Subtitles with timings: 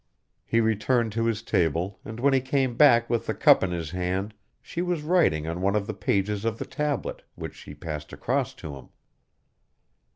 [0.47, 3.91] He returned to his table and when he came back with the cup in his
[3.91, 8.11] hand she was writing on one of the pages of the tablet, which she passed
[8.11, 8.89] across to him.